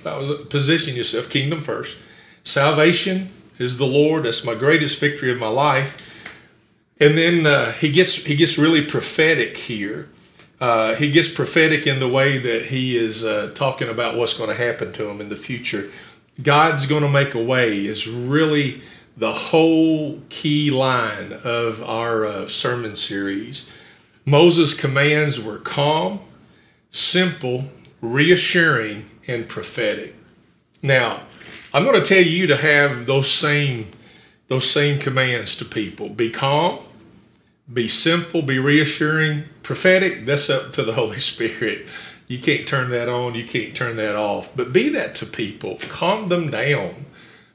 Position 0.50 0.96
yourself, 0.96 1.29
kingdom 1.29 1.62
first. 1.62 1.98
Salvation 2.43 3.29
is 3.58 3.77
the 3.77 3.86
Lord. 3.86 4.25
That's 4.25 4.46
my 4.46 4.55
greatest 4.55 5.00
victory 5.00 5.32
of 5.32 5.39
my 5.39 5.48
life. 5.48 6.00
And 7.00 7.17
then 7.17 7.46
uh, 7.46 7.72
he 7.74 7.91
gets 7.91 8.15
he 8.24 8.36
gets 8.36 8.58
really 8.58 8.86
prophetic 8.86 9.58
here. 9.58 10.10
Uh, 10.62 10.96
he 10.96 11.12
gets 11.12 11.29
prophetic 11.34 11.86
in 11.86 12.00
the 12.00 12.08
way 12.08 12.38
that 12.38 12.67
he 12.67 12.96
is 12.96 13.25
uh, 13.25 13.51
talking 13.55 13.89
about 13.89 14.15
what's 14.15 14.38
going 14.38 14.50
to 14.50 14.55
happen 14.55 14.93
to 14.93 15.10
him 15.10 15.20
in 15.20 15.29
the 15.29 15.36
future. 15.36 15.89
God's 16.41 16.86
going 16.86 17.01
to 17.03 17.10
make 17.10 17.34
a 17.34 17.43
way 17.43 17.86
is 17.86 18.08
really 18.08 18.82
the 19.15 19.34
whole 19.34 20.22
key 20.29 20.72
line 20.72 21.34
of 21.43 21.84
our 21.84 22.25
uh, 22.25 22.48
sermon 22.48 22.96
series. 22.96 23.70
Moses' 24.25 24.74
commands 24.74 25.41
were 25.41 25.60
calm, 25.60 26.20
simple, 26.91 27.65
reassuring, 28.01 29.10
and 29.27 29.48
prophetic. 29.48 30.15
Now, 30.82 31.22
I'm 31.74 31.84
going 31.84 32.01
to 32.01 32.08
tell 32.08 32.24
you 32.24 32.48
to 32.48 32.58
have 32.58 33.05
those 33.05 33.29
same 33.29 33.88
those 34.50 34.70
same 34.70 35.00
commands 35.00 35.55
to 35.55 35.65
people. 35.65 36.10
Be 36.10 36.29
calm, 36.29 36.79
be 37.72 37.88
simple, 37.88 38.41
be 38.41 38.60
reassuring. 38.60 39.46
Prophetic, 39.63 40.25
that's 40.25 40.50
up 40.50 40.74
to 40.74 40.84
the 40.84 40.93
Holy 41.01 41.20
Spirit. 41.20 41.88
You 42.27 42.39
can't 42.39 42.67
turn 42.67 42.89
that 42.91 43.10
on, 43.10 43.36
you 43.36 43.46
can't 43.46 43.75
turn 43.75 43.96
that 43.98 44.15
off. 44.15 44.55
But 44.55 44.74
be 44.74 44.89
that 44.89 45.15
to 45.15 45.25
people. 45.25 45.77
Calm 45.89 46.29
them 46.29 46.51
down. 46.51 47.05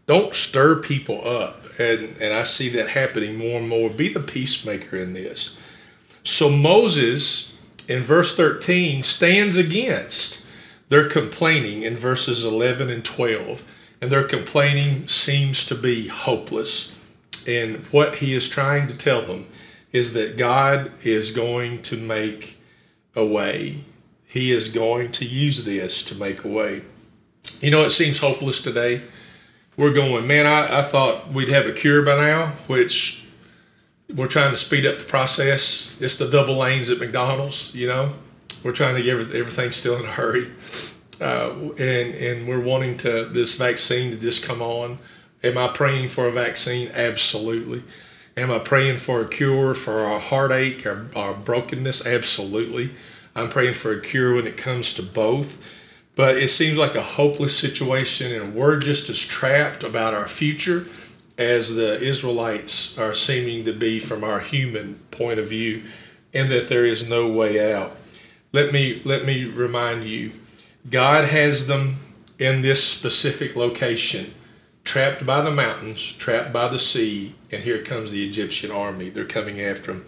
Don't 0.09 0.35
stir 0.35 0.77
people 0.77 1.29
up. 1.29 1.63
And, 1.79 2.17
and 2.21 2.35
I 2.35 2.43
see 2.43 2.71
that 2.71 2.89
happening 2.89 3.37
more 3.37 3.61
and 3.61 3.69
more. 3.69 3.91
Be 3.91 4.09
the 4.09 4.21
peacemaker 4.21 4.97
in 4.97 5.13
this. 5.13 5.61
So 6.25 6.51
Moses, 6.51 7.55
in 7.87 8.03
verse 8.03 8.35
13, 8.35 9.05
stands 9.05 9.57
against 9.57 10.45
their 10.89 11.09
complaining 11.09 11.83
in 11.83 11.95
verses 11.95 12.43
11 12.43 12.91
and 12.91 13.05
12. 13.05 13.63
And 14.01 14.11
their 14.11 14.25
complaining 14.25 15.07
seems 15.09 15.67
to 15.67 15.75
be 15.75 16.09
hopeless. 16.09 16.99
And 17.47 17.77
what 17.89 18.17
he 18.17 18.35
is 18.35 18.49
trying 18.49 18.89
to 18.89 18.97
tell 18.97 19.23
them 19.23 19.47
is 19.93 20.15
that 20.15 20.39
God 20.39 20.91
is 21.03 21.33
going 21.33 21.83
to 21.83 21.97
make 21.99 22.59
a 23.15 23.27
way. 23.27 23.85
He 24.27 24.53
is 24.53 24.69
going 24.69 25.13
to 25.13 25.27
use 25.27 25.65
this 25.67 26.03
to 26.05 26.15
make 26.15 26.45
a 26.45 26.49
way. 26.49 26.83
You 27.61 27.71
know, 27.71 27.85
it 27.85 27.91
seems 27.91 28.21
hopeless 28.21 28.63
today. 28.63 29.03
We're 29.79 29.93
going, 29.93 30.27
man, 30.27 30.45
I, 30.45 30.81
I 30.81 30.83
thought 30.83 31.33
we'd 31.33 31.51
have 31.51 31.67
a 31.67 31.73
cure 31.73 32.03
by 32.03 32.17
now, 32.17 32.49
which 32.67 33.25
we're 34.13 34.27
trying 34.27 34.51
to 34.51 34.57
speed 34.57 34.85
up 34.85 34.99
the 34.99 35.05
process. 35.05 35.97
It's 36.01 36.19
the 36.19 36.29
double 36.29 36.57
lanes 36.57 36.91
at 36.91 36.99
McDonald's, 36.99 37.73
you 37.77 37.87
know. 37.87 38.15
We're 38.65 38.73
trying 38.73 38.97
to 38.97 39.03
get 39.05 39.15
everything 39.15 39.71
still 39.71 39.97
in 39.97 40.05
a 40.05 40.11
hurry. 40.11 40.51
Uh, 41.21 41.53
and, 41.79 42.13
and 42.13 42.49
we're 42.49 42.59
wanting 42.59 42.99
to 42.99 43.27
this 43.27 43.57
vaccine 43.57 44.11
to 44.11 44.17
just 44.17 44.45
come 44.45 44.61
on. 44.61 44.99
Am 45.45 45.57
I 45.57 45.69
praying 45.69 46.09
for 46.09 46.27
a 46.27 46.33
vaccine? 46.33 46.91
Absolutely. 46.93 47.85
Am 48.37 48.51
I 48.51 48.59
praying 48.59 48.97
for 48.97 49.21
a 49.21 49.29
cure 49.29 49.75
for 49.75 50.01
our 50.01 50.19
heartache 50.19 50.87
or 50.87 51.09
our 51.15 51.35
brokenness? 51.35 52.05
Absolutely. 52.05 52.91
I'm 53.37 53.49
praying 53.49 53.75
for 53.75 53.93
a 53.93 54.01
cure 54.01 54.35
when 54.35 54.49
it 54.49 54.57
comes 54.57 54.93
to 54.95 55.05
both. 55.05 55.65
But 56.19 56.37
it 56.37 56.51
seems 56.51 56.77
like 56.77 56.97
a 56.97 57.01
hopeless 57.01 57.57
situation, 57.57 58.33
and 58.33 58.53
we're 58.53 58.81
just 58.81 59.09
as 59.09 59.25
trapped 59.25 59.85
about 59.85 60.15
our 60.15 60.27
future 60.27 60.89
as 61.39 61.77
the 61.77 62.03
Israelites 62.03 62.99
are 62.99 63.15
seeming 63.15 63.65
to 63.67 63.73
be 63.73 64.01
from 64.01 64.25
our 64.25 64.41
human 64.41 64.97
point 65.13 65.39
of 65.39 65.49
view, 65.49 65.85
and 66.35 66.51
that 66.51 66.67
there 66.67 66.85
is 66.85 67.09
no 67.09 67.29
way 67.29 67.73
out. 67.73 67.97
Let 68.53 68.73
me 68.73 69.01
let 69.05 69.27
me 69.27 69.45
remind 69.45 70.07
you, 70.07 70.33
God 70.91 71.27
has 71.27 71.69
them 71.69 71.99
in 72.37 72.63
this 72.63 72.83
specific 72.83 73.55
location 73.55 74.35
trapped 74.83 75.25
by 75.25 75.41
the 75.41 75.53
mountains, 75.53 76.03
trapped 76.15 76.53
by 76.53 76.67
the 76.67 76.81
sea, 76.81 77.37
and 77.53 77.63
here 77.63 77.81
comes 77.81 78.11
the 78.11 78.27
Egyptian 78.27 78.73
army. 78.73 79.09
They're 79.09 79.25
coming 79.25 79.61
after 79.61 79.93
them. 79.93 80.07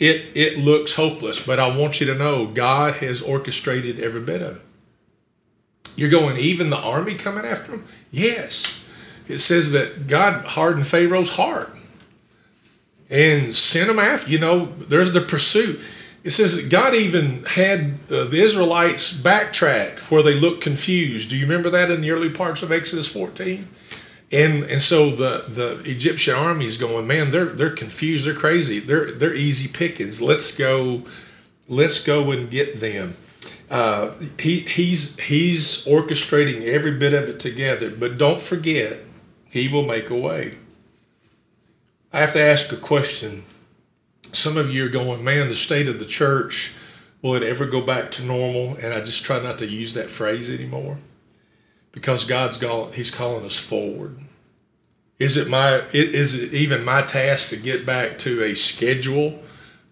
It 0.00 0.32
it 0.34 0.58
looks 0.58 0.94
hopeless, 0.94 1.46
but 1.46 1.60
I 1.60 1.76
want 1.76 2.00
you 2.00 2.08
to 2.08 2.18
know 2.18 2.44
God 2.44 2.94
has 2.94 3.22
orchestrated 3.22 4.00
every 4.00 4.20
bit 4.20 4.42
of 4.42 4.56
it. 4.56 4.63
You're 5.96 6.10
going, 6.10 6.36
even 6.36 6.70
the 6.70 6.76
army 6.76 7.14
coming 7.14 7.44
after 7.44 7.72
him? 7.72 7.84
Yes. 8.10 8.82
It 9.28 9.38
says 9.38 9.72
that 9.72 10.06
God 10.06 10.44
hardened 10.44 10.86
Pharaoh's 10.86 11.30
heart 11.30 11.74
and 13.08 13.56
sent 13.56 13.90
him 13.90 13.98
after. 13.98 14.30
You 14.30 14.38
know, 14.38 14.66
there's 14.66 15.12
the 15.12 15.20
pursuit. 15.20 15.80
It 16.24 16.30
says 16.30 16.56
that 16.56 16.70
God 16.70 16.94
even 16.94 17.44
had 17.44 17.98
uh, 18.10 18.24
the 18.24 18.40
Israelites 18.40 19.12
backtrack 19.12 19.98
where 20.10 20.22
they 20.22 20.34
looked 20.34 20.62
confused. 20.62 21.30
Do 21.30 21.36
you 21.36 21.46
remember 21.46 21.70
that 21.70 21.90
in 21.90 22.00
the 22.00 22.10
early 22.10 22.30
parts 22.30 22.62
of 22.62 22.72
Exodus 22.72 23.08
14? 23.08 23.68
and 24.34 24.64
and 24.64 24.82
so 24.82 25.10
the 25.10 25.44
the 25.48 25.80
Egyptian 25.88 26.34
army 26.34 26.66
is 26.66 26.76
going, 26.76 27.06
man, 27.06 27.30
they're 27.30 27.46
they're 27.46 27.70
confused, 27.70 28.26
they're 28.26 28.34
crazy, 28.34 28.80
they're 28.80 29.12
they're 29.12 29.34
easy 29.34 29.68
pickings. 29.68 30.20
Let's 30.20 30.56
go, 30.56 31.02
let's 31.68 32.02
go 32.02 32.32
and 32.32 32.50
get 32.50 32.80
them. 32.80 33.16
Uh, 33.74 34.12
he 34.38 34.60
he's 34.60 35.18
he's 35.18 35.84
orchestrating 35.84 36.64
every 36.64 36.92
bit 36.92 37.12
of 37.12 37.28
it 37.28 37.40
together, 37.40 37.90
but 37.90 38.16
don't 38.16 38.40
forget, 38.40 39.00
he 39.50 39.66
will 39.66 39.82
make 39.82 40.10
a 40.10 40.14
way. 40.14 40.58
I 42.12 42.20
have 42.20 42.34
to 42.34 42.40
ask 42.40 42.70
a 42.70 42.76
question. 42.76 43.42
Some 44.30 44.56
of 44.56 44.70
you 44.70 44.86
are 44.86 44.88
going, 44.88 45.24
man, 45.24 45.48
the 45.48 45.56
state 45.56 45.88
of 45.88 45.98
the 45.98 46.04
church, 46.04 46.72
will 47.20 47.34
it 47.34 47.42
ever 47.42 47.66
go 47.66 47.80
back 47.80 48.12
to 48.12 48.24
normal? 48.24 48.76
And 48.76 48.94
I 48.94 49.00
just 49.00 49.24
try 49.24 49.42
not 49.42 49.58
to 49.58 49.66
use 49.66 49.92
that 49.94 50.08
phrase 50.08 50.54
anymore 50.54 50.98
because 51.90 52.24
God's 52.24 52.58
call, 52.58 52.92
He's 52.92 53.10
calling 53.10 53.44
us 53.44 53.58
forward. 53.58 54.20
Is 55.18 55.36
it 55.36 55.48
my 55.48 55.82
is 55.92 56.40
it 56.40 56.54
even 56.54 56.84
my 56.84 57.02
task 57.02 57.48
to 57.48 57.56
get 57.56 57.84
back 57.84 58.18
to 58.18 58.40
a 58.44 58.54
schedule 58.54 59.42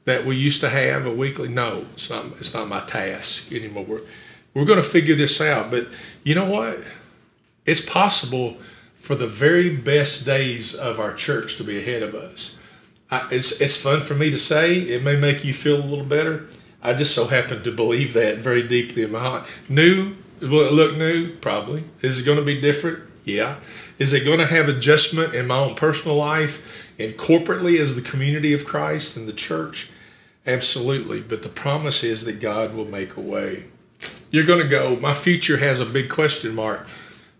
that 0.04 0.25
we 0.25 0.37
used 0.37 0.61
to 0.61 0.68
have 0.68 1.06
a 1.06 1.12
weekly? 1.12 1.49
No, 1.49 1.87
it's 1.92 2.11
not. 2.11 2.26
It's 2.38 2.54
not 2.54 2.68
my 2.68 2.80
task 2.80 3.52
anymore. 3.52 3.85
We're, 3.85 4.00
we're 4.54 4.64
going 4.64 4.82
to 4.82 4.88
figure 4.88 5.14
this 5.14 5.40
out. 5.40 5.71
But 5.71 5.88
you 6.25 6.35
know 6.35 6.49
what? 6.49 6.80
It's 7.64 7.85
possible 7.85 8.56
for 8.97 9.14
the 9.14 9.26
very 9.26 9.76
best 9.76 10.26
days 10.26 10.75
of 10.75 11.00
our 11.00 11.14
church 11.14 11.56
to 11.56 11.64
be 11.64 11.78
ahead 11.78 12.02
of 12.02 12.14
us. 12.14 12.56
I, 13.11 13.26
it's 13.30 13.61
it's 13.61 13.80
fun 13.80 14.00
for 14.00 14.14
me 14.14 14.30
to 14.30 14.38
say. 14.38 14.75
It 14.75 15.02
may 15.02 15.16
make 15.16 15.44
you 15.44 15.52
feel 15.52 15.76
a 15.76 15.85
little 15.85 16.04
better. 16.04 16.47
I 16.82 16.94
just 16.94 17.14
so 17.14 17.26
happen 17.26 17.62
to 17.62 17.71
believe 17.71 18.14
that 18.14 18.38
very 18.38 18.66
deeply 18.66 19.02
in 19.02 19.12
my 19.12 19.21
heart. 19.21 19.47
New 19.68 20.16
Will 20.42 20.66
it 20.66 20.73
look 20.73 20.97
new? 20.97 21.28
Probably. 21.37 21.85
Is 22.00 22.18
it 22.18 22.25
going 22.25 22.38
to 22.38 22.44
be 22.44 22.61
different? 22.61 22.99
Yeah. 23.25 23.56
Is 24.02 24.12
it 24.12 24.25
going 24.25 24.40
to 24.40 24.47
have 24.47 24.68
adjustment 24.68 25.32
in 25.32 25.47
my 25.47 25.59
own 25.59 25.76
personal 25.76 26.16
life 26.16 26.90
and 26.99 27.14
corporately 27.14 27.78
as 27.78 27.94
the 27.94 28.02
community 28.02 28.52
of 28.52 28.64
Christ 28.64 29.16
and 29.16 29.28
the 29.28 29.32
church? 29.32 29.92
Absolutely. 30.44 31.21
But 31.21 31.44
the 31.44 31.49
promise 31.49 32.02
is 32.02 32.25
that 32.25 32.40
God 32.40 32.75
will 32.75 32.85
make 32.85 33.16
a 33.16 33.21
way. 33.21 33.66
You're 34.32 34.44
going 34.44 34.61
to 34.61 34.68
go, 34.68 34.97
my 34.97 35.14
future 35.14 35.59
has 35.59 35.78
a 35.78 35.87
big 35.87 36.11
question 36.11 36.52
mark. 36.52 36.88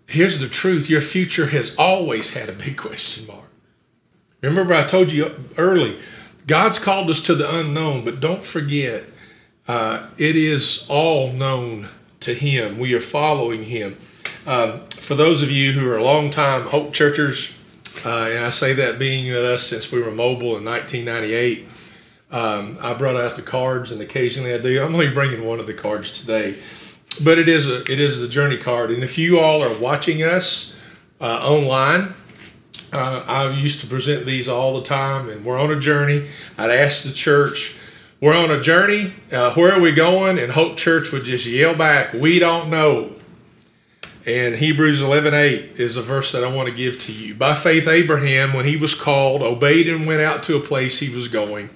Here's 0.07 0.39
the 0.39 0.49
truth 0.49 0.89
your 0.89 1.01
future 1.01 1.47
has 1.47 1.75
always 1.75 2.35
had 2.35 2.49
a 2.49 2.53
big 2.53 2.77
question 2.77 3.27
mark. 3.27 3.51
Remember, 4.41 4.73
I 4.73 4.87
told 4.87 5.11
you 5.11 5.35
early, 5.59 5.99
God's 6.47 6.79
called 6.79 7.11
us 7.11 7.25
to 7.25 7.35
the 7.35 7.59
unknown, 7.59 8.05
but 8.05 8.21
don't 8.21 8.45
forget, 8.45 9.03
uh, 9.67 10.07
it 10.17 10.37
is 10.37 10.87
all 10.89 11.33
known 11.33 11.89
to 12.21 12.33
Him. 12.33 12.79
We 12.79 12.95
are 12.95 13.01
following 13.01 13.65
Him. 13.65 13.99
Um, 14.45 14.81
for 14.89 15.15
those 15.15 15.43
of 15.45 15.53
you 15.53 15.73
who 15.73 15.89
are 15.89 16.01
long-time 16.01 16.63
Hope 16.63 16.93
Churchers, 16.93 17.53
uh, 18.05 18.29
and 18.29 18.45
I 18.45 18.51
say 18.51 18.73
that 18.73 18.99
being 18.99 19.33
with 19.33 19.45
us 19.45 19.63
since 19.63 19.93
we 19.93 20.03
were 20.03 20.11
mobile 20.11 20.57
in 20.57 20.65
1998, 20.65 21.69
um, 22.33 22.77
I 22.81 22.93
brought 22.95 23.15
out 23.15 23.37
the 23.37 23.43
cards, 23.43 23.93
and 23.93 24.01
occasionally 24.01 24.53
I 24.53 24.59
do. 24.59 24.83
I'm 24.83 24.95
only 24.95 25.11
bringing 25.11 25.45
one 25.45 25.61
of 25.61 25.69
the 25.69 25.75
cards 25.75 26.19
today, 26.19 26.61
but 27.23 27.39
it 27.39 27.47
is 27.47 27.71
a 27.71 27.83
it 27.83 28.01
is 28.01 28.21
the 28.21 28.27
journey 28.27 28.57
card. 28.57 28.91
And 28.91 29.05
if 29.05 29.17
you 29.17 29.39
all 29.39 29.63
are 29.63 29.79
watching 29.79 30.23
us 30.23 30.75
uh, 31.21 31.39
online, 31.47 32.15
uh, 32.93 33.25
I 33.29 33.51
used 33.51 33.81
to 33.83 33.87
present 33.87 34.27
these 34.27 34.49
all 34.49 34.77
the 34.77 34.83
time, 34.83 35.29
and 35.29 35.45
we're 35.45 35.61
on 35.61 35.71
a 35.71 35.79
journey. 35.79 36.27
I'd 36.59 36.71
ask 36.71 37.05
the 37.05 37.13
church 37.13 37.77
we're 38.21 38.37
on 38.37 38.51
a 38.51 38.61
journey. 38.61 39.13
Uh, 39.31 39.53
where 39.55 39.73
are 39.73 39.81
we 39.81 39.93
going? 39.93 40.39
And 40.39 40.53
Hope 40.53 40.77
Church 40.77 41.13
would 41.13 41.25
just 41.25 41.45
yell 41.45 41.77
back, 41.77 42.13
We 42.13 42.39
don't 42.39 42.71
know. 42.71 43.13
And 44.25 44.55
Hebrews 44.55 45.01
11 45.01 45.35
8 45.35 45.81
is 45.81 45.97
a 45.97 46.03
verse 46.03 46.31
that 46.33 46.45
I 46.45 46.55
want 46.55 46.69
to 46.69 46.75
give 46.75 46.99
to 47.01 47.13
you. 47.13 47.35
By 47.35 47.55
faith, 47.55 47.89
Abraham, 47.89 48.53
when 48.53 48.67
he 48.67 48.77
was 48.77 48.95
called, 48.95 49.43
obeyed 49.43 49.89
and 49.89 50.07
went 50.07 50.21
out 50.21 50.43
to 50.45 50.57
a 50.57 50.61
place 50.61 51.01
he 51.01 51.15
was 51.15 51.29
going 51.29 51.71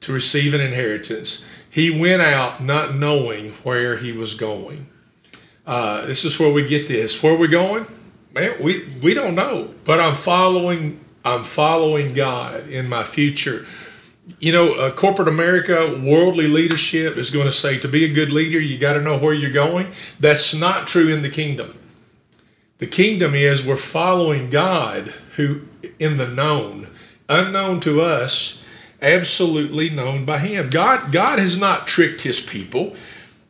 to 0.00 0.12
receive 0.12 0.54
an 0.54 0.60
inheritance. 0.60 1.44
He 1.68 1.98
went 1.98 2.22
out 2.22 2.62
not 2.62 2.94
knowing 2.94 3.52
where 3.64 3.96
he 3.96 4.12
was 4.12 4.34
going. 4.34 4.86
Uh, 5.66 6.06
this 6.06 6.24
is 6.24 6.38
where 6.38 6.52
we 6.52 6.68
get 6.68 6.86
this. 6.86 7.20
Where 7.22 7.34
are 7.34 7.38
we 7.38 7.48
going? 7.48 7.86
Man, 8.32 8.62
we, 8.62 8.88
we 9.02 9.14
don't 9.14 9.34
know. 9.34 9.72
But 9.84 9.98
I'm 9.98 10.14
following 10.14 11.02
I'm 11.24 11.44
following 11.44 12.14
God 12.14 12.68
in 12.68 12.88
my 12.88 13.04
future. 13.04 13.64
You 14.38 14.52
know, 14.52 14.74
uh, 14.74 14.92
corporate 14.92 15.28
America, 15.28 16.00
worldly 16.00 16.46
leadership 16.46 17.16
is 17.16 17.30
going 17.30 17.46
to 17.46 17.52
say 17.52 17.78
to 17.80 17.88
be 17.88 18.04
a 18.04 18.12
good 18.12 18.30
leader, 18.30 18.60
you 18.60 18.78
got 18.78 18.92
to 18.92 19.00
know 19.00 19.18
where 19.18 19.34
you're 19.34 19.50
going. 19.50 19.88
That's 20.20 20.54
not 20.54 20.86
true 20.86 21.08
in 21.08 21.22
the 21.22 21.30
kingdom. 21.30 21.78
The 22.78 22.86
kingdom 22.86 23.34
is 23.34 23.64
we're 23.64 23.76
following 23.76 24.50
God 24.50 25.12
who 25.36 25.62
in 25.98 26.16
the 26.16 26.26
known, 26.26 26.88
unknown 27.28 27.80
to 27.80 28.00
us, 28.00 28.62
absolutely 29.00 29.90
known 29.90 30.24
by 30.24 30.38
him. 30.38 30.70
God 30.70 31.12
God 31.12 31.38
has 31.38 31.58
not 31.58 31.86
tricked 31.86 32.22
his 32.22 32.40
people. 32.40 32.94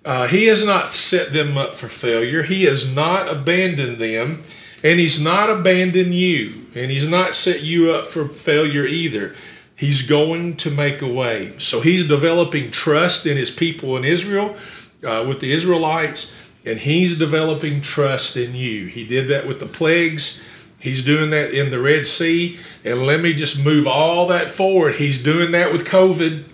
Uh, 0.04 0.26
he 0.26 0.46
has 0.46 0.64
not 0.64 0.92
set 0.92 1.32
them 1.32 1.56
up 1.56 1.74
for 1.74 1.88
failure. 1.88 2.42
He 2.42 2.64
has 2.64 2.92
not 2.92 3.28
abandoned 3.28 3.98
them, 3.98 4.42
and 4.82 4.98
he's 4.98 5.20
not 5.20 5.48
abandoned 5.48 6.14
you, 6.14 6.66
and 6.74 6.90
he's 6.90 7.08
not 7.08 7.34
set 7.34 7.62
you 7.62 7.92
up 7.92 8.06
for 8.06 8.28
failure 8.28 8.84
either. 8.84 9.34
He's 9.82 10.06
going 10.06 10.56
to 10.58 10.70
make 10.70 11.02
a 11.02 11.12
way. 11.12 11.58
So 11.58 11.80
he's 11.80 12.06
developing 12.06 12.70
trust 12.70 13.26
in 13.26 13.36
his 13.36 13.50
people 13.50 13.96
in 13.96 14.04
Israel, 14.04 14.56
uh, 15.04 15.24
with 15.26 15.40
the 15.40 15.50
Israelites 15.50 16.32
and 16.64 16.78
he's 16.78 17.18
developing 17.18 17.80
trust 17.80 18.36
in 18.36 18.54
you. 18.54 18.86
He 18.86 19.04
did 19.04 19.28
that 19.28 19.46
with 19.46 19.58
the 19.58 19.66
plagues. 19.66 20.40
He's 20.78 21.04
doing 21.04 21.30
that 21.30 21.52
in 21.52 21.70
the 21.70 21.80
Red 21.80 22.06
Sea. 22.06 22.58
And 22.84 23.04
let 23.04 23.20
me 23.20 23.32
just 23.32 23.64
move 23.64 23.86
all 23.86 24.28
that 24.28 24.50
forward. 24.50 24.96
He's 24.96 25.20
doing 25.22 25.52
that 25.52 25.72
with 25.72 25.86
COVID. 25.86 26.44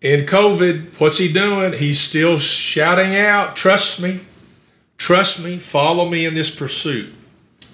In 0.00 0.26
COVID, 0.26 0.98
what's 0.98 1.18
he 1.18 1.32
doing? 1.32 1.74
He's 1.74 2.00
still 2.00 2.40
shouting 2.40 3.14
out, 3.14 3.54
Trust 3.54 4.02
me, 4.02 4.22
trust 4.98 5.44
me, 5.44 5.58
follow 5.58 6.08
me 6.08 6.26
in 6.26 6.34
this 6.34 6.52
pursuit. 6.52 7.14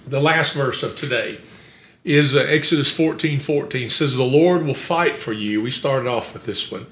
The 0.06 0.20
last 0.20 0.54
verse 0.54 0.82
of 0.82 0.94
today 0.94 1.38
is 2.08 2.34
uh, 2.34 2.40
Exodus 2.40 2.90
14 2.90 3.38
14 3.38 3.90
says, 3.90 4.16
The 4.16 4.24
Lord 4.24 4.64
will 4.64 4.74
fight 4.74 5.18
for 5.18 5.32
you. 5.32 5.62
We 5.62 5.70
started 5.70 6.08
off 6.08 6.32
with 6.32 6.46
this 6.46 6.72
one. 6.72 6.86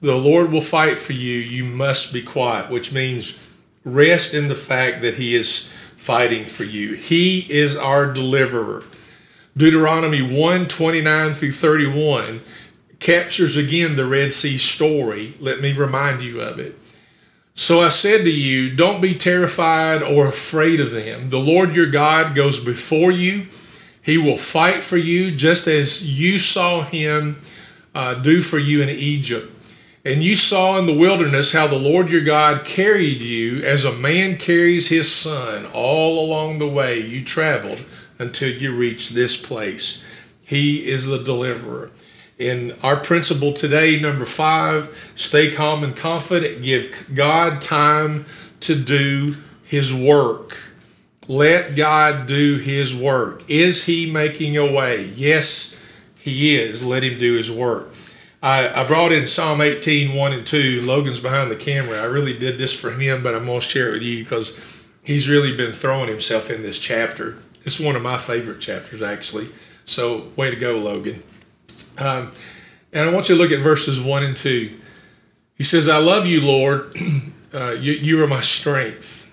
The 0.00 0.16
Lord 0.16 0.50
will 0.50 0.60
fight 0.60 0.98
for 0.98 1.12
you. 1.12 1.38
You 1.38 1.64
must 1.64 2.12
be 2.12 2.22
quiet, 2.22 2.70
which 2.70 2.92
means 2.92 3.38
Rest 3.84 4.34
in 4.34 4.48
the 4.48 4.56
fact 4.56 5.00
that 5.02 5.14
He 5.14 5.36
is 5.36 5.70
fighting 5.96 6.44
for 6.44 6.64
you. 6.64 6.94
He 6.94 7.46
is 7.48 7.76
our 7.76 8.12
deliverer. 8.12 8.82
Deuteronomy 9.56 10.20
1 10.20 10.66
29 10.66 11.34
through 11.34 11.52
31 11.52 12.42
captures 12.98 13.56
again 13.56 13.94
the 13.94 14.04
Red 14.04 14.32
Sea 14.32 14.58
story. 14.58 15.36
Let 15.38 15.60
me 15.60 15.72
remind 15.72 16.22
you 16.22 16.40
of 16.40 16.58
it. 16.58 16.76
So 17.54 17.80
I 17.80 17.90
said 17.90 18.24
to 18.24 18.32
you, 18.32 18.74
Don't 18.74 19.00
be 19.00 19.14
terrified 19.14 20.02
or 20.02 20.26
afraid 20.26 20.80
of 20.80 20.90
them. 20.90 21.30
The 21.30 21.38
Lord 21.38 21.76
your 21.76 21.88
God 21.88 22.34
goes 22.34 22.58
before 22.58 23.12
you. 23.12 23.46
He 24.06 24.18
will 24.18 24.38
fight 24.38 24.84
for 24.84 24.96
you 24.96 25.32
just 25.32 25.66
as 25.66 26.08
you 26.08 26.38
saw 26.38 26.82
him 26.82 27.38
uh, 27.92 28.14
do 28.14 28.40
for 28.40 28.56
you 28.56 28.80
in 28.80 28.88
Egypt. 28.88 29.52
And 30.04 30.22
you 30.22 30.36
saw 30.36 30.78
in 30.78 30.86
the 30.86 30.96
wilderness 30.96 31.50
how 31.50 31.66
the 31.66 31.74
Lord 31.74 32.08
your 32.08 32.22
God 32.22 32.64
carried 32.64 33.20
you 33.20 33.64
as 33.64 33.84
a 33.84 33.90
man 33.90 34.36
carries 34.36 34.86
his 34.86 35.10
son 35.10 35.66
all 35.74 36.24
along 36.24 36.60
the 36.60 36.68
way 36.68 37.00
you 37.00 37.24
traveled 37.24 37.84
until 38.20 38.48
you 38.48 38.72
reached 38.72 39.12
this 39.12 39.36
place. 39.44 40.04
He 40.44 40.88
is 40.88 41.06
the 41.06 41.18
deliverer. 41.18 41.90
In 42.38 42.76
our 42.84 43.00
principle 43.00 43.54
today, 43.54 44.00
number 44.00 44.24
five, 44.24 45.12
stay 45.16 45.52
calm 45.52 45.82
and 45.82 45.96
confident. 45.96 46.62
Give 46.62 47.10
God 47.12 47.60
time 47.60 48.24
to 48.60 48.76
do 48.76 49.34
his 49.64 49.92
work. 49.92 50.56
Let 51.28 51.74
God 51.74 52.26
do 52.26 52.58
his 52.58 52.94
work. 52.94 53.42
Is 53.48 53.84
he 53.84 54.10
making 54.10 54.56
a 54.56 54.70
way? 54.70 55.06
Yes, 55.16 55.82
he 56.16 56.56
is. 56.56 56.84
Let 56.84 57.02
him 57.02 57.18
do 57.18 57.34
his 57.34 57.50
work. 57.50 57.92
I, 58.42 58.82
I 58.82 58.86
brought 58.86 59.12
in 59.12 59.26
Psalm 59.26 59.60
18, 59.60 60.14
1 60.14 60.32
and 60.32 60.46
2. 60.46 60.82
Logan's 60.82 61.20
behind 61.20 61.50
the 61.50 61.56
camera. 61.56 62.00
I 62.00 62.04
really 62.04 62.38
did 62.38 62.58
this 62.58 62.78
for 62.78 62.92
him, 62.92 63.22
but 63.22 63.34
I'm 63.34 63.46
going 63.46 63.60
to 63.60 63.66
share 63.66 63.88
it 63.88 63.94
with 63.94 64.02
you 64.02 64.22
because 64.22 64.60
he's 65.02 65.28
really 65.28 65.56
been 65.56 65.72
throwing 65.72 66.08
himself 66.08 66.50
in 66.50 66.62
this 66.62 66.78
chapter. 66.78 67.38
It's 67.64 67.80
one 67.80 67.96
of 67.96 68.02
my 68.02 68.18
favorite 68.18 68.60
chapters, 68.60 69.02
actually. 69.02 69.48
So, 69.84 70.28
way 70.36 70.50
to 70.50 70.56
go, 70.56 70.78
Logan. 70.78 71.22
Um, 71.98 72.32
and 72.92 73.08
I 73.08 73.12
want 73.12 73.28
you 73.28 73.34
to 73.34 73.40
look 73.40 73.50
at 73.50 73.60
verses 73.60 74.00
1 74.00 74.22
and 74.22 74.36
2. 74.36 74.78
He 75.56 75.64
says, 75.64 75.88
I 75.88 75.98
love 75.98 76.26
you, 76.26 76.40
Lord. 76.40 76.94
Uh, 77.54 77.70
you, 77.70 77.92
you 77.92 78.22
are 78.22 78.26
my 78.26 78.42
strength. 78.42 79.25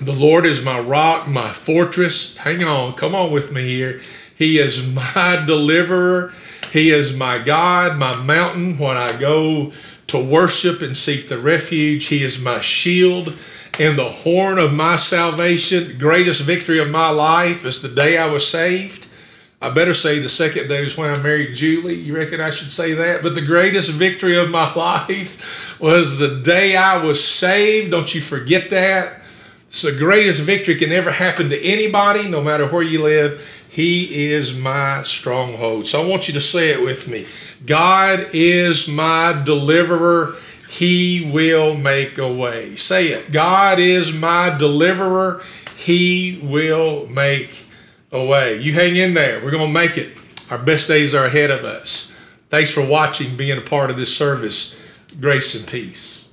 The 0.00 0.12
Lord 0.12 0.46
is 0.46 0.64
my 0.64 0.80
rock, 0.80 1.28
my 1.28 1.50
fortress. 1.50 2.36
Hang 2.36 2.64
on, 2.64 2.94
come 2.94 3.14
on 3.14 3.30
with 3.30 3.52
me 3.52 3.68
here. 3.68 4.00
He 4.36 4.58
is 4.58 4.86
my 4.86 5.42
deliverer 5.46 6.32
he 6.72 6.90
is 6.90 7.14
my 7.14 7.38
God, 7.38 7.98
my 7.98 8.16
mountain 8.16 8.78
when 8.78 8.96
I 8.96 9.14
go 9.20 9.74
to 10.06 10.18
worship 10.18 10.80
and 10.80 10.96
seek 10.96 11.28
the 11.28 11.36
refuge. 11.36 12.06
He 12.06 12.24
is 12.24 12.40
my 12.40 12.62
shield 12.62 13.36
and 13.78 13.98
the 13.98 14.08
horn 14.08 14.56
of 14.58 14.72
my 14.72 14.96
salvation. 14.96 15.98
Greatest 15.98 16.40
victory 16.40 16.78
of 16.78 16.88
my 16.88 17.10
life 17.10 17.66
is 17.66 17.82
the 17.82 17.90
day 17.90 18.16
I 18.16 18.26
was 18.26 18.48
saved. 18.48 19.06
I 19.60 19.68
better 19.68 19.92
say 19.92 20.18
the 20.18 20.30
second 20.30 20.68
day 20.68 20.82
was 20.82 20.96
when 20.96 21.10
I 21.10 21.18
married 21.18 21.54
Julie. 21.54 21.94
You 21.94 22.16
reckon 22.16 22.40
I 22.40 22.48
should 22.48 22.70
say 22.70 22.94
that? 22.94 23.22
But 23.22 23.34
the 23.34 23.42
greatest 23.42 23.90
victory 23.90 24.38
of 24.38 24.48
my 24.48 24.72
life 24.74 25.78
was 25.78 26.16
the 26.16 26.36
day 26.36 26.74
I 26.74 27.04
was 27.04 27.22
saved. 27.22 27.90
Don't 27.90 28.14
you 28.14 28.22
forget 28.22 28.70
that. 28.70 29.21
It's 29.72 29.80
the 29.80 29.92
greatest 29.92 30.42
victory 30.42 30.76
can 30.76 30.92
ever 30.92 31.10
happen 31.10 31.48
to 31.48 31.58
anybody, 31.58 32.28
no 32.28 32.42
matter 32.42 32.66
where 32.66 32.82
you 32.82 33.02
live. 33.02 33.42
He 33.70 34.26
is 34.26 34.54
my 34.54 35.02
stronghold. 35.04 35.88
So 35.88 36.02
I 36.02 36.06
want 36.06 36.28
you 36.28 36.34
to 36.34 36.42
say 36.42 36.72
it 36.72 36.82
with 36.82 37.08
me. 37.08 37.24
God 37.64 38.28
is 38.34 38.86
my 38.86 39.32
deliverer. 39.46 40.36
He 40.68 41.30
will 41.32 41.74
make 41.74 42.18
a 42.18 42.30
way. 42.30 42.76
Say 42.76 43.06
it. 43.08 43.32
God 43.32 43.78
is 43.78 44.12
my 44.12 44.54
deliverer. 44.58 45.42
He 45.74 46.38
will 46.42 47.06
make 47.06 47.64
a 48.12 48.22
way. 48.22 48.60
You 48.60 48.74
hang 48.74 48.96
in 48.96 49.14
there. 49.14 49.42
We're 49.42 49.52
going 49.52 49.68
to 49.68 49.72
make 49.72 49.96
it. 49.96 50.18
Our 50.50 50.58
best 50.58 50.86
days 50.86 51.14
are 51.14 51.24
ahead 51.24 51.50
of 51.50 51.64
us. 51.64 52.12
Thanks 52.50 52.70
for 52.70 52.84
watching, 52.86 53.38
being 53.38 53.56
a 53.56 53.62
part 53.62 53.88
of 53.88 53.96
this 53.96 54.14
service. 54.14 54.78
Grace 55.18 55.54
and 55.54 55.66
peace. 55.66 56.28